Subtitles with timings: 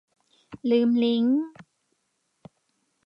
[0.69, 1.41] ลืมลิงก์